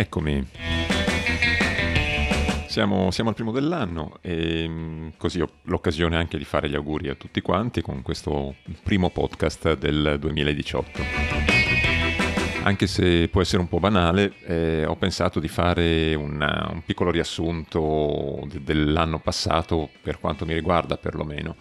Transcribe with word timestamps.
Eccomi. 0.00 0.42
Siamo, 2.68 3.10
siamo, 3.10 3.28
al 3.28 3.34
primo 3.34 3.52
dell'anno 3.52 4.16
e 4.22 4.66
mm, 4.66 5.08
così 5.18 5.42
ho 5.42 5.48
l'occasione 5.64 6.16
anche 6.16 6.38
di 6.38 6.44
fare 6.44 6.70
gli 6.70 6.74
auguri 6.74 7.10
a 7.10 7.14
tutti 7.16 7.42
quanti 7.42 7.82
con 7.82 8.00
questo 8.00 8.54
primo 8.82 9.10
podcast 9.10 9.74
del 9.74 10.16
2018. 10.18 11.02
Anche 12.62 12.86
se 12.86 13.28
può 13.28 13.42
essere 13.42 13.60
un 13.60 13.68
po' 13.68 13.78
banale, 13.78 14.32
eh, 14.46 14.86
ho 14.86 14.96
pensato 14.96 15.38
di 15.38 15.48
fare 15.48 16.14
una, 16.14 16.70
un 16.72 16.82
piccolo 16.82 17.10
riassunto 17.10 18.46
de- 18.50 18.62
dell'anno 18.62 19.18
passato 19.18 19.90
per 20.00 20.18
quanto 20.18 20.46
mi 20.46 20.54
riguarda 20.54 20.96
perlomeno 20.96 21.56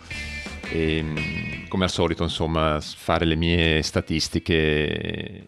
e 0.72 1.02
mm, 1.04 1.68
come 1.68 1.86
al 1.86 1.90
solito 1.90 2.24
insomma 2.24 2.80
fare 2.80 3.26
le 3.26 3.36
mie 3.36 3.82
statistiche 3.82 5.48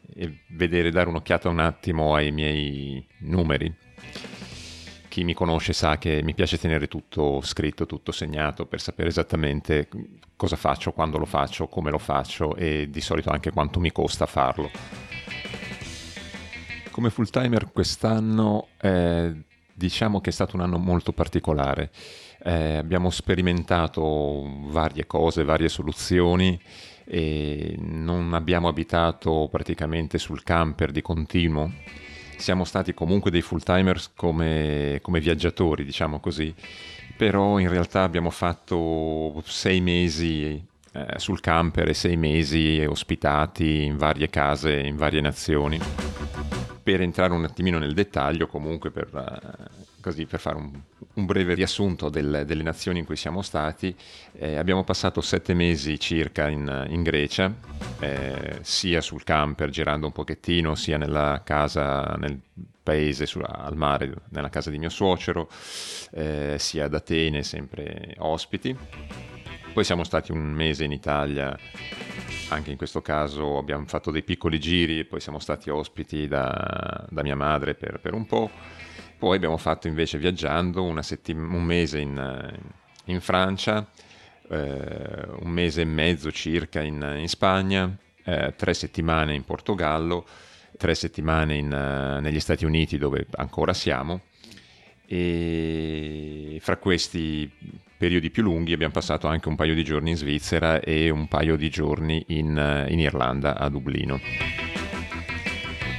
vedere 0.61 0.91
dare 0.91 1.09
un'occhiata 1.09 1.49
un 1.49 1.59
attimo 1.59 2.13
ai 2.13 2.31
miei 2.31 3.03
numeri 3.21 3.75
chi 5.07 5.25
mi 5.25 5.33
conosce 5.33 5.73
sa 5.73 5.97
che 5.97 6.21
mi 6.23 6.33
piace 6.33 6.57
tenere 6.57 6.87
tutto 6.87 7.41
scritto, 7.41 7.85
tutto 7.85 8.13
segnato 8.13 8.65
per 8.65 8.79
sapere 8.79 9.09
esattamente 9.09 9.89
cosa 10.37 10.55
faccio, 10.55 10.93
quando 10.93 11.17
lo 11.17 11.25
faccio, 11.25 11.67
come 11.67 11.91
lo 11.91 11.97
faccio 11.97 12.55
e 12.55 12.87
di 12.89 13.01
solito 13.01 13.29
anche 13.29 13.51
quanto 13.51 13.81
mi 13.81 13.91
costa 13.91 14.25
farlo. 14.25 14.71
Come 16.91 17.09
full 17.09 17.25
timer 17.25 17.73
quest'anno 17.73 18.69
eh, 18.79 19.33
diciamo 19.73 20.21
che 20.21 20.29
è 20.29 20.33
stato 20.33 20.55
un 20.55 20.61
anno 20.61 20.77
molto 20.77 21.11
particolare. 21.11 21.91
Eh, 22.43 22.75
abbiamo 22.77 23.11
sperimentato 23.11 24.49
varie 24.69 25.05
cose, 25.05 25.43
varie 25.43 25.69
soluzioni 25.69 26.59
e 27.05 27.75
non 27.77 28.33
abbiamo 28.33 28.67
abitato 28.67 29.47
praticamente 29.51 30.17
sul 30.17 30.43
camper 30.43 30.91
di 30.91 31.01
continuo. 31.01 31.71
Siamo 32.37 32.63
stati 32.63 32.93
comunque 32.95 33.29
dei 33.29 33.41
full 33.41 33.61
timers 33.61 34.11
come, 34.15 34.97
come 35.03 35.19
viaggiatori, 35.19 35.85
diciamo 35.85 36.19
così, 36.19 36.53
però 37.15 37.59
in 37.59 37.69
realtà 37.69 38.01
abbiamo 38.01 38.31
fatto 38.31 39.43
sei 39.45 39.79
mesi 39.79 40.59
eh, 40.93 41.19
sul 41.19 41.39
camper 41.39 41.89
e 41.89 41.93
sei 41.93 42.17
mesi 42.17 42.83
ospitati 42.87 43.83
in 43.83 43.97
varie 43.97 44.29
case, 44.29 44.79
in 44.79 44.95
varie 44.95 45.21
nazioni. 45.21 45.79
Per 46.81 47.01
entrare 47.01 47.33
un 47.33 47.43
attimino 47.43 47.77
nel 47.77 47.93
dettaglio, 47.93 48.47
comunque 48.47 48.89
per, 48.89 49.09
uh, 49.13 50.01
così, 50.01 50.25
per 50.25 50.39
fare 50.39 50.55
un, 50.57 50.71
un 51.13 51.25
breve 51.25 51.53
riassunto 51.53 52.09
del, 52.09 52.43
delle 52.45 52.63
nazioni 52.63 52.99
in 52.99 53.05
cui 53.05 53.15
siamo 53.15 53.41
stati, 53.41 53.95
eh, 54.33 54.55
abbiamo 54.55 54.83
passato 54.83 55.21
sette 55.21 55.53
mesi 55.53 55.99
circa 55.99 56.47
in, 56.49 56.87
in 56.89 57.03
Grecia, 57.03 57.53
eh, 57.99 58.59
sia 58.61 59.01
sul 59.01 59.23
camper 59.23 59.69
girando 59.69 60.05
un 60.05 60.11
pochettino, 60.11 60.75
sia 60.75 60.97
nella 60.97 61.41
casa, 61.43 62.15
nel 62.17 62.39
paese 62.83 63.25
su, 63.25 63.39
al 63.39 63.75
mare, 63.75 64.13
nella 64.29 64.49
casa 64.49 64.69
di 64.69 64.77
mio 64.77 64.89
suocero, 64.89 65.49
eh, 66.11 66.55
sia 66.57 66.85
ad 66.85 66.93
Atene, 66.93 67.43
sempre 67.43 68.15
ospiti. 68.19 68.75
Poi 69.73 69.83
siamo 69.85 70.03
stati 70.03 70.31
un 70.31 70.51
mese 70.51 70.83
in 70.83 70.91
Italia, 70.91 71.57
anche 72.49 72.71
in 72.71 72.77
questo 72.77 73.01
caso 73.01 73.57
abbiamo 73.57 73.85
fatto 73.85 74.11
dei 74.11 74.23
piccoli 74.23 74.59
giri, 74.59 75.05
poi 75.05 75.21
siamo 75.21 75.39
stati 75.39 75.69
ospiti 75.69 76.27
da, 76.27 77.05
da 77.09 77.23
mia 77.23 77.35
madre 77.35 77.73
per, 77.75 77.99
per, 78.01 78.13
un 78.13 78.25
po'. 78.25 78.49
Poi 79.21 79.35
abbiamo 79.35 79.57
fatto 79.57 79.87
invece 79.87 80.17
viaggiando 80.17 80.99
settim- 81.03 81.53
un 81.53 81.61
mese 81.61 81.99
in, 81.99 82.59
in 83.05 83.21
Francia, 83.21 83.87
eh, 84.49 85.27
un 85.41 85.47
mese 85.47 85.81
e 85.81 85.85
mezzo 85.85 86.31
circa 86.31 86.81
in, 86.81 87.17
in 87.19 87.27
Spagna, 87.27 87.95
eh, 88.23 88.55
tre 88.57 88.73
settimane 88.73 89.35
in 89.35 89.43
Portogallo, 89.43 90.25
tre 90.75 90.95
settimane 90.95 91.55
in, 91.55 91.71
uh, 91.71 92.19
negli 92.19 92.39
Stati 92.39 92.65
Uniti 92.65 92.97
dove 92.97 93.27
ancora 93.35 93.73
siamo 93.73 94.21
e 95.05 96.57
fra 96.59 96.77
questi 96.77 97.47
periodi 97.95 98.31
più 98.31 98.41
lunghi 98.41 98.73
abbiamo 98.73 98.93
passato 98.93 99.27
anche 99.27 99.49
un 99.49 99.55
paio 99.55 99.75
di 99.75 99.83
giorni 99.83 100.09
in 100.09 100.17
Svizzera 100.17 100.79
e 100.79 101.11
un 101.11 101.27
paio 101.27 101.57
di 101.57 101.69
giorni 101.69 102.23
in, 102.29 102.87
in 102.89 102.99
Irlanda, 102.99 103.55
a 103.55 103.69
Dublino. 103.69 104.19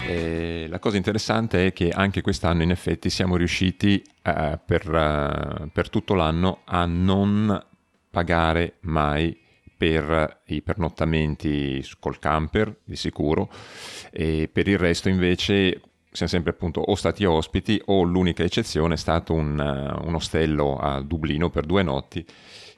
E 0.06 0.66
la 0.68 0.78
cosa 0.78 0.96
interessante 0.96 1.66
è 1.66 1.72
che 1.72 1.90
anche 1.90 2.22
quest'anno 2.22 2.62
in 2.62 2.70
effetti 2.70 3.08
siamo 3.08 3.36
riusciti 3.36 4.02
uh, 4.24 4.58
per, 4.64 4.88
uh, 4.88 5.68
per, 5.70 5.88
tutto 5.90 6.14
l'anno 6.14 6.60
a 6.64 6.84
non 6.86 7.64
pagare 8.10 8.74
mai 8.80 9.38
per 9.76 10.42
i 10.46 10.62
pernottamenti 10.62 11.84
col 11.98 12.18
camper 12.18 12.80
di 12.84 12.96
sicuro 12.96 13.50
e 14.10 14.48
per 14.52 14.68
il 14.68 14.78
resto 14.78 15.08
invece 15.08 15.80
siamo 16.10 16.30
sempre 16.30 16.50
appunto 16.50 16.80
o 16.80 16.94
stati 16.94 17.24
ospiti 17.24 17.80
o 17.86 18.02
l'unica 18.02 18.44
eccezione 18.44 18.94
è 18.94 18.98
stato 18.98 19.32
un, 19.32 19.58
uh, 19.58 20.06
un 20.06 20.14
ostello 20.14 20.76
a 20.78 21.00
Dublino 21.00 21.48
per 21.48 21.64
due 21.64 21.82
notti 21.82 22.24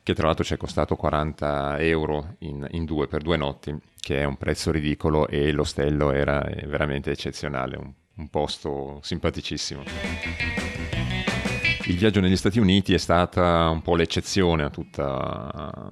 che 0.05 0.15
tra 0.15 0.27
l'altro 0.27 0.45
ci 0.45 0.53
è 0.53 0.59
costato 0.59 0.97
40 0.97 1.79
euro 1.81 2.37
in, 2.41 2.65
in, 2.73 2.85
due 2.85 3.09
per 3.09 3.23
due 3.23 3.39
notti 3.39 3.75
che 3.99 4.21
è 4.21 4.25
un 4.25 4.37
prezzo 4.37 4.71
ridicolo 4.71 5.27
e 5.29 5.51
l'ostello 5.51 6.13
era 6.13 6.47
veramente 6.67 7.11
eccezionale 7.11 7.79
un, 7.79 7.91
un 8.17 8.29
posto 8.29 9.01
simpaticissimo. 9.03 9.83
Il 11.87 11.97
viaggio 11.97 12.21
negli 12.21 12.37
Stati 12.37 12.59
Uniti 12.59 12.93
è 12.93 12.99
stata 12.99 13.71
un 13.71 13.81
po' 13.81 13.97
l'eccezione 13.97 14.63
a, 14.63 14.69
tutta, 14.69 15.51
a 15.51 15.91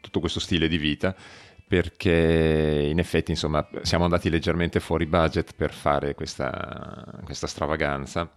tutto 0.00 0.20
questo 0.20 0.40
stile 0.40 0.66
di 0.66 0.78
vita 0.78 1.14
perché 1.68 2.88
in 2.90 2.98
effetti 2.98 3.32
insomma 3.32 3.68
siamo 3.82 4.04
andati 4.04 4.30
leggermente 4.30 4.80
fuori 4.80 5.04
budget 5.04 5.52
per 5.54 5.74
fare 5.74 6.14
questa, 6.14 7.20
questa 7.24 7.46
stravaganza 7.46 8.30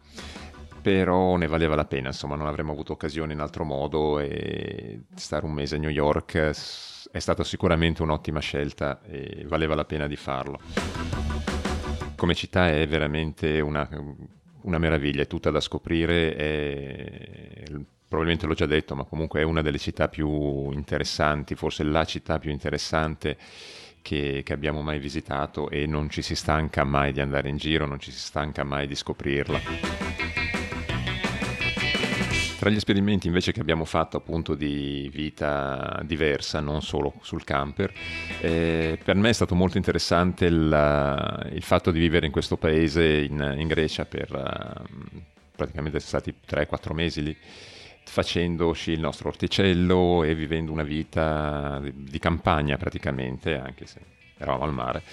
però 0.83 1.38
ne 1.38 1.47
valeva 1.47 1.75
la 1.75 1.85
pena, 1.85 2.09
insomma 2.09 2.35
non 2.35 2.45
avremmo 2.45 2.73
avuto 2.73 2.91
occasione 2.91 3.31
in 3.31 3.39
altro 3.39 3.63
modo 3.63 4.19
e 4.19 5.03
stare 5.16 5.45
un 5.45 5.53
mese 5.53 5.77
a 5.77 5.79
New 5.79 5.89
York 5.89 6.51
è 7.13 7.19
stata 7.19 7.44
sicuramente 7.44 8.01
un'ottima 8.01 8.39
scelta 8.39 9.01
e 9.03 9.45
valeva 9.47 9.75
la 9.75 9.85
pena 9.85 10.07
di 10.07 10.16
farlo. 10.16 10.59
Come 12.16 12.33
città 12.33 12.69
è 12.69 12.85
veramente 12.88 13.61
una, 13.61 13.88
una 14.61 14.77
meraviglia, 14.77 15.21
è 15.21 15.27
tutta 15.27 15.51
da 15.51 15.61
scoprire, 15.61 16.35
è 16.35 17.63
probabilmente 18.07 18.45
l'ho 18.45 18.53
già 18.53 18.65
detto, 18.65 18.95
ma 18.95 19.05
comunque 19.05 19.39
è 19.39 19.44
una 19.44 19.61
delle 19.61 19.77
città 19.77 20.09
più 20.09 20.71
interessanti, 20.71 21.55
forse 21.55 21.83
la 21.83 22.03
città 22.03 22.39
più 22.39 22.51
interessante 22.51 23.38
che, 24.01 24.41
che, 24.44 24.53
abbiamo 24.53 24.81
mai 24.81 25.00
visitato 25.00 25.69
e 25.69 25.88
non 25.88 26.09
ci 26.09 26.21
si 26.21 26.35
stanca 26.35 26.83
mai 26.83 27.13
di 27.13 27.21
andare 27.21 27.50
in 27.50 27.57
giro, 27.57 27.85
non 27.85 28.00
ci 28.00 28.11
si 28.11 28.19
stanca 28.19 28.63
mai 28.63 28.85
di 28.85 28.95
scoprirla. 28.95 30.03
Tra 32.63 32.72
gli 32.72 32.78
esperimenti 32.78 33.28
invece 33.28 33.51
che 33.51 33.59
abbiamo 33.59 33.84
fatto 33.84 34.16
appunto 34.16 34.56
di 34.56 35.09
vita 35.12 36.00
diversa, 36.06 36.62
non 36.62 36.81
solo 36.81 37.16
sul 37.19 37.44
camper, 37.44 37.91
eh, 38.40 38.97
per 39.03 39.18
me 39.18 39.28
è 39.28 39.34
stato 39.34 39.53
molto 39.53 39.75
interessante 39.75 40.46
il, 40.46 41.50
il, 41.51 41.62
fatto 41.62 41.91
di 41.91 42.00
vivere 42.00 42.25
in 42.25 42.31
questo 42.31 42.56
paese, 42.56 43.03
in, 43.03 43.56
in 43.57 43.68
Grecia, 43.68 44.06
per 44.06 44.31
uh, 44.31 45.19
praticamente 45.53 46.00
stati 46.00 46.34
3-4 46.50 46.94
mesi 46.94 47.22
lì 47.24 47.35
facendoci 48.06 48.91
il 48.91 49.01
nostro 49.01 49.28
orticello 49.28 50.24
e 50.24 50.34
vivendo 50.34 50.72
una 50.72 50.84
vita 50.84 51.81
di 51.94 52.18
campagna 52.18 52.78
praticamente, 52.78 53.57
anche 53.57 53.85
se 53.85 54.00
eravamo 54.38 54.63
al 54.63 54.74
mare. 54.74 55.03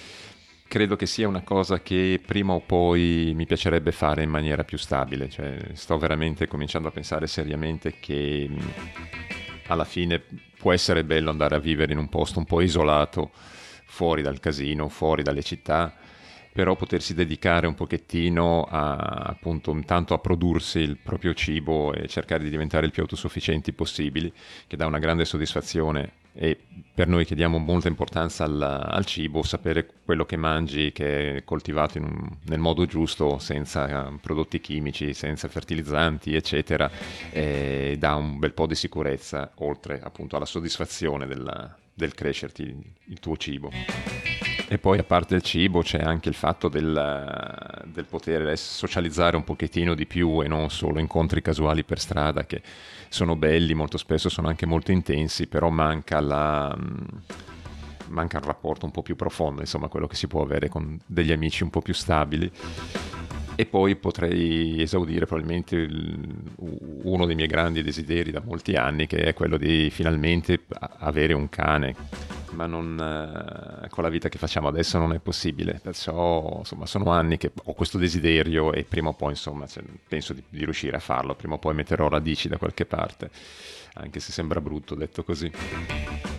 Credo 0.70 0.94
che 0.94 1.06
sia 1.06 1.26
una 1.26 1.42
cosa 1.42 1.82
che 1.82 2.20
prima 2.24 2.52
o 2.52 2.60
poi 2.60 3.32
mi 3.34 3.44
piacerebbe 3.44 3.90
fare 3.90 4.22
in 4.22 4.30
maniera 4.30 4.62
più 4.62 4.78
stabile, 4.78 5.28
cioè 5.28 5.58
sto 5.72 5.98
veramente 5.98 6.46
cominciando 6.46 6.86
a 6.86 6.92
pensare 6.92 7.26
seriamente 7.26 7.94
che 7.98 8.48
alla 9.66 9.82
fine 9.82 10.22
può 10.56 10.72
essere 10.72 11.02
bello 11.02 11.28
andare 11.28 11.56
a 11.56 11.58
vivere 11.58 11.90
in 11.90 11.98
un 11.98 12.08
posto 12.08 12.38
un 12.38 12.44
po' 12.44 12.60
isolato, 12.60 13.32
fuori 13.86 14.22
dal 14.22 14.38
casino, 14.38 14.88
fuori 14.88 15.24
dalle 15.24 15.42
città, 15.42 15.92
però 16.52 16.76
potersi 16.76 17.14
dedicare 17.14 17.66
un 17.66 17.74
pochettino 17.74 18.62
a, 18.62 18.94
appunto 18.94 19.72
intanto 19.72 20.14
a 20.14 20.20
prodursi 20.20 20.78
il 20.78 20.98
proprio 20.98 21.34
cibo 21.34 21.92
e 21.92 22.06
cercare 22.06 22.44
di 22.44 22.48
diventare 22.48 22.86
il 22.86 22.92
più 22.92 23.02
autosufficienti 23.02 23.72
possibili, 23.72 24.32
che 24.68 24.76
dà 24.76 24.86
una 24.86 25.00
grande 25.00 25.24
soddisfazione 25.24 26.12
e 26.32 26.58
per 26.94 27.08
noi 27.08 27.24
che 27.24 27.34
diamo 27.34 27.58
molta 27.58 27.88
importanza 27.88 28.44
al, 28.44 28.60
al 28.60 29.04
cibo, 29.06 29.42
sapere 29.42 29.88
quello 30.04 30.24
che 30.24 30.36
mangi 30.36 30.92
che 30.92 31.36
è 31.36 31.44
coltivato 31.44 31.98
un, 31.98 32.36
nel 32.44 32.58
modo 32.58 32.86
giusto, 32.86 33.38
senza 33.38 34.08
uh, 34.08 34.20
prodotti 34.20 34.60
chimici, 34.60 35.14
senza 35.14 35.48
fertilizzanti, 35.48 36.34
eccetera, 36.34 36.90
eh, 37.30 37.96
dà 37.98 38.14
un 38.14 38.38
bel 38.38 38.52
po' 38.52 38.66
di 38.66 38.74
sicurezza, 38.74 39.52
oltre 39.56 40.00
appunto 40.02 40.36
alla 40.36 40.44
soddisfazione 40.44 41.26
della, 41.26 41.76
del 41.94 42.14
crescerti 42.14 42.62
il 43.06 43.20
tuo 43.20 43.36
cibo. 43.36 43.70
E 44.72 44.78
poi 44.78 45.00
a 45.00 45.02
parte 45.02 45.34
il 45.34 45.42
cibo 45.42 45.82
c'è 45.82 45.98
anche 45.98 46.28
il 46.28 46.36
fatto 46.36 46.68
del, 46.68 47.82
del, 47.86 48.04
poter 48.04 48.56
socializzare 48.56 49.34
un 49.34 49.42
pochettino 49.42 49.96
di 49.96 50.06
più 50.06 50.44
e 50.44 50.46
non 50.46 50.70
solo 50.70 51.00
incontri 51.00 51.42
casuali 51.42 51.82
per 51.82 51.98
strada 51.98 52.46
che 52.46 52.62
sono 53.08 53.34
belli, 53.34 53.74
molto 53.74 53.98
spesso 53.98 54.28
sono 54.28 54.46
anche 54.46 54.66
molto 54.66 54.92
intensi, 54.92 55.48
però 55.48 55.70
manca, 55.70 56.20
la, 56.20 56.72
manca 58.10 58.38
il 58.38 58.44
rapporto 58.44 58.86
un 58.86 58.92
po' 58.92 59.02
più 59.02 59.16
profondo, 59.16 59.60
insomma 59.60 59.88
quello 59.88 60.06
che 60.06 60.14
si 60.14 60.28
può 60.28 60.40
avere 60.40 60.68
con 60.68 61.00
degli 61.04 61.32
amici 61.32 61.64
un 61.64 61.70
po' 61.70 61.80
più 61.80 61.92
stabili. 61.92 62.48
e 63.56 63.66
poi 63.66 63.96
potrei 63.96 64.80
esaudire 64.80 65.26
probabilmente 65.26 65.84
uno 67.02 67.26
dei 67.26 67.34
miei 67.34 67.48
grandi 67.48 67.82
desideri 67.82 68.30
da 68.30 68.40
molti 68.40 68.76
anni, 68.76 69.08
che 69.08 69.16
è 69.16 69.34
quello 69.34 69.56
di 69.56 69.90
finalmente 69.90 70.60
avere 71.00 71.32
un 71.32 71.48
cane. 71.48 72.38
Ma 72.52 72.66
non, 72.66 72.98
eh, 73.84 73.88
con 73.88 74.02
la 74.02 74.10
vita 74.10 74.28
che 74.28 74.38
facciamo 74.38 74.68
adesso 74.68 74.98
non 74.98 75.12
è 75.12 75.18
possibile, 75.18 75.80
perciò 75.82 76.56
insomma 76.58 76.86
sono 76.86 77.10
anni 77.10 77.36
che 77.36 77.52
ho 77.64 77.72
questo 77.74 77.96
desiderio 77.96 78.72
e 78.72 78.84
prima 78.84 79.10
o 79.10 79.14
poi 79.14 79.30
insomma 79.30 79.66
cioè, 79.66 79.84
penso 80.08 80.32
di, 80.32 80.42
di 80.48 80.64
riuscire 80.64 80.96
a 80.96 81.00
farlo, 81.00 81.34
prima 81.34 81.54
o 81.54 81.58
poi 81.58 81.74
metterò 81.74 82.08
radici 82.08 82.48
da 82.48 82.58
qualche 82.58 82.86
parte 82.86 83.30
anche 83.94 84.20
se 84.20 84.32
sembra 84.32 84.60
brutto 84.60 84.94
detto 84.94 85.24
così. 85.24 85.50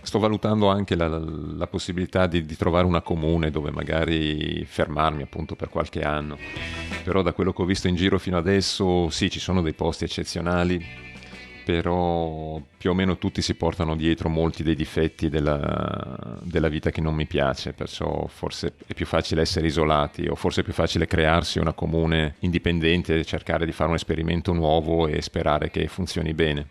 Sto 0.01 0.19
valutando 0.19 0.69
anche 0.69 0.95
la, 0.95 1.07
la 1.07 1.67
possibilità 1.67 2.27
di, 2.27 2.45
di, 2.45 2.55
trovare 2.55 2.85
una 2.85 3.01
comune 3.01 3.51
dove 3.51 3.71
magari 3.71 4.63
fermarmi 4.65 5.21
appunto 5.21 5.55
per 5.55 5.69
qualche 5.69 6.01
anno, 6.01 6.37
però 7.03 7.21
da 7.21 7.33
quello 7.33 7.53
che 7.53 7.61
ho 7.61 7.65
visto 7.65 7.87
in 7.87 7.95
giro 7.95 8.17
fino 8.17 8.37
adesso 8.37 9.09
sì 9.09 9.29
ci 9.29 9.39
sono 9.39 9.61
dei 9.61 9.73
posti 9.73 10.05
eccezionali, 10.05 11.10
però 11.71 12.61
più 12.77 12.89
o 12.89 12.93
meno 12.93 13.17
tutti 13.17 13.41
si 13.41 13.55
portano 13.55 13.95
dietro 13.95 14.27
molti 14.27 14.61
dei 14.61 14.75
difetti 14.75 15.29
della, 15.29 16.37
della, 16.43 16.67
vita 16.67 16.89
che 16.89 16.99
non 16.99 17.15
mi 17.15 17.25
piace, 17.25 17.71
perciò 17.71 18.27
forse 18.27 18.73
è 18.85 18.93
più 18.93 19.05
facile 19.05 19.39
essere 19.39 19.67
isolati 19.67 20.27
o 20.27 20.35
forse 20.35 20.59
è 20.59 20.63
più 20.65 20.73
facile 20.73 21.07
crearsi 21.07 21.59
una 21.59 21.71
comune 21.71 22.35
indipendente, 22.39 23.23
cercare 23.23 23.65
di 23.65 23.71
fare 23.71 23.89
un 23.89 23.95
esperimento 23.95 24.51
nuovo 24.51 25.07
e 25.07 25.21
sperare 25.21 25.71
che 25.71 25.87
funzioni 25.87 26.33
bene. 26.33 26.67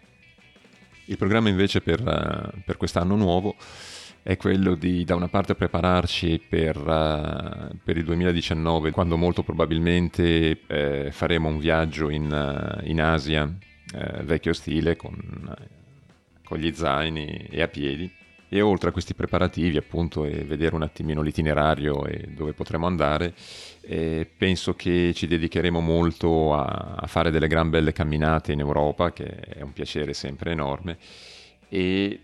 Il 1.07 1.17
programma 1.17 1.49
invece 1.49 1.81
per, 1.81 2.03
per 2.63 2.77
quest'anno 2.77 3.17
nuovo 3.17 3.57
è 4.23 4.37
quello 4.37 4.75
di 4.75 5.03
da 5.05 5.15
una 5.15 5.29
parte 5.29 5.55
prepararci 5.55 6.43
per, 6.47 6.77
uh, 6.77 7.75
per 7.83 7.97
il 7.97 8.05
2019 8.05 8.91
quando 8.91 9.17
molto 9.17 9.43
probabilmente 9.43 10.61
eh, 10.67 11.09
faremo 11.11 11.49
un 11.49 11.59
viaggio 11.59 12.11
in, 12.11 12.31
uh, 12.31 12.87
in 12.87 13.01
Asia 13.01 13.51
eh, 13.95 14.23
vecchio 14.23 14.53
stile 14.53 14.97
con, 14.97 15.55
con, 16.45 16.59
gli 16.59 16.73
zaini 16.75 17.49
e 17.51 17.63
a 17.63 17.69
piedi. 17.69 18.11
E 18.53 18.61
oltre 18.61 18.89
a 18.89 18.93
questi 18.93 19.15
preparativi 19.15 19.77
appunto 19.77 20.25
e 20.25 20.43
vedere 20.45 20.75
un 20.75 20.83
attimino 20.83 21.23
l'itinerario 21.23 22.05
e 22.05 22.31
dove 22.35 22.53
potremo 22.53 22.87
andare 22.87 23.33
eh, 23.83 24.29
penso 24.37 24.75
che 24.75 25.13
ci 25.15 25.29
dedicheremo 25.29 25.79
molto 25.79 26.55
a, 26.55 26.97
a, 26.97 27.07
fare 27.07 27.31
delle 27.31 27.47
gran 27.47 27.71
belle 27.71 27.93
camminate 27.93 28.51
in 28.53 28.59
Europa, 28.59 29.13
che 29.13 29.25
è 29.25 29.63
un 29.63 29.73
piacere 29.73 30.15
sempre 30.15 30.51
enorme, 30.51 30.99
e 31.69 32.21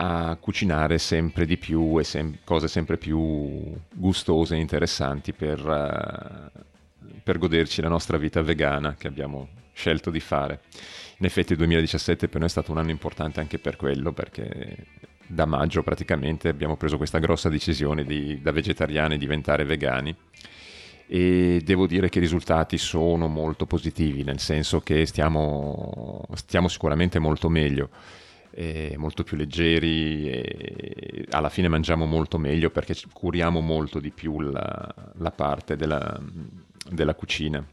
a 0.00 0.36
cucinare 0.36 0.98
sempre 0.98 1.44
di 1.44 1.56
più 1.56 1.98
e 1.98 2.04
sem- 2.04 2.38
cose 2.44 2.68
sempre 2.68 2.96
più 2.98 3.74
gustose 3.92 4.54
e 4.54 4.60
interessanti 4.60 5.32
per, 5.32 5.58
uh, 5.64 6.60
per 7.22 7.38
goderci 7.38 7.80
la 7.82 7.88
nostra 7.88 8.16
vita 8.16 8.40
vegana 8.42 8.94
che 8.94 9.08
abbiamo 9.08 9.48
scelto 9.78 10.10
di 10.10 10.18
fare. 10.18 10.60
In 11.18 11.24
effetti 11.24 11.52
il 11.52 11.58
2017 11.58 12.26
per 12.26 12.40
noi 12.40 12.48
è 12.48 12.50
stato 12.50 12.72
un 12.72 12.78
anno 12.78 12.90
importante 12.90 13.38
anche 13.38 13.58
per 13.60 13.76
quello, 13.76 14.12
perché 14.12 14.76
da 15.24 15.46
maggio 15.46 15.82
praticamente 15.82 16.48
abbiamo 16.48 16.76
preso 16.76 16.96
questa 16.96 17.18
grossa 17.18 17.48
decisione 17.48 18.04
di 18.04 18.40
da 18.42 18.50
vegetariani 18.50 19.18
diventare 19.18 19.64
vegani 19.64 20.14
e 21.06 21.60
devo 21.64 21.86
dire 21.86 22.08
che 22.08 22.18
i 22.18 22.22
risultati 22.22 22.76
sono 22.76 23.28
molto 23.28 23.66
positivi, 23.66 24.24
nel 24.24 24.40
senso 24.40 24.80
che 24.80 25.06
stiamo, 25.06 26.24
stiamo 26.34 26.68
sicuramente 26.68 27.18
molto 27.18 27.48
meglio, 27.48 27.88
molto 28.96 29.22
più 29.22 29.36
leggeri 29.36 31.24
alla 31.30 31.48
fine 31.48 31.68
mangiamo 31.68 32.04
molto 32.04 32.38
meglio 32.38 32.70
perché 32.70 32.94
curiamo 33.12 33.60
molto 33.60 34.00
di 34.00 34.10
più 34.10 34.40
la, 34.40 34.94
la 35.18 35.30
parte 35.30 35.76
della, 35.76 36.20
della 36.90 37.14
cucina. 37.14 37.64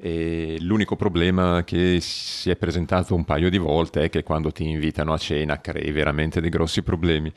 E 0.00 0.56
l'unico 0.60 0.94
problema 0.94 1.64
che 1.64 1.98
si 2.00 2.50
è 2.50 2.56
presentato 2.56 3.14
un 3.14 3.24
paio 3.24 3.50
di 3.50 3.58
volte 3.58 4.04
è 4.04 4.10
che 4.10 4.22
quando 4.22 4.52
ti 4.52 4.68
invitano 4.68 5.12
a 5.12 5.18
cena 5.18 5.60
crei 5.60 5.90
veramente 5.90 6.40
dei 6.40 6.50
grossi 6.50 6.82
problemi 6.82 7.32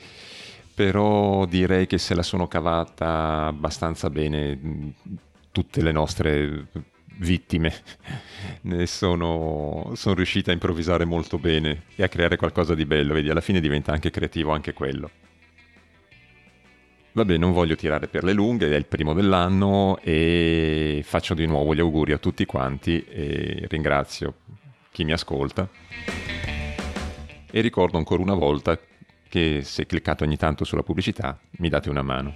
però 0.73 1.45
direi 1.45 1.85
che 1.85 1.97
se 1.97 2.15
la 2.15 2.23
sono 2.23 2.47
cavata 2.47 3.45
abbastanza 3.45 4.09
bene 4.09 4.93
tutte 5.51 5.81
le 5.81 5.91
nostre 5.91 6.67
vittime 7.17 7.73
ne 8.63 8.87
sono, 8.87 9.91
sono 9.95 10.15
riuscite 10.15 10.49
a 10.49 10.53
improvvisare 10.53 11.05
molto 11.05 11.37
bene 11.37 11.83
e 11.95 12.03
a 12.03 12.07
creare 12.07 12.37
qualcosa 12.37 12.73
di 12.73 12.85
bello, 12.85 13.13
vedi, 13.13 13.29
alla 13.29 13.41
fine 13.41 13.59
diventa 13.59 13.91
anche 13.91 14.09
creativo 14.09 14.51
anche 14.51 14.73
quello. 14.73 15.09
Vabbè, 17.13 17.37
non 17.37 17.51
voglio 17.51 17.75
tirare 17.75 18.07
per 18.07 18.23
le 18.23 18.31
lunghe, 18.31 18.71
è 18.71 18.75
il 18.75 18.85
primo 18.85 19.13
dell'anno 19.13 19.99
e 20.01 21.01
faccio 21.03 21.33
di 21.33 21.45
nuovo 21.45 21.75
gli 21.75 21.81
auguri 21.81 22.13
a 22.13 22.17
tutti 22.17 22.45
quanti 22.45 23.03
e 23.03 23.65
ringrazio 23.67 24.35
chi 24.91 25.03
mi 25.03 25.11
ascolta. 25.11 25.67
E 27.51 27.59
ricordo 27.59 27.97
ancora 27.97 28.21
una 28.21 28.35
volta 28.35 28.79
che 29.27 29.61
se 29.61 29.85
cliccate 29.85 30.23
ogni 30.23 30.37
tanto 30.37 30.63
sulla 30.63 30.83
pubblicità 30.83 31.37
mi 31.57 31.67
date 31.67 31.89
una 31.89 32.01
mano. 32.01 32.33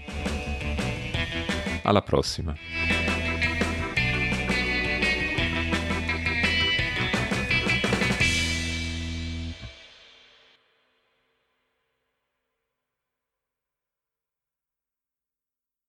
Alla 1.83 2.01
prossima! 2.01 2.84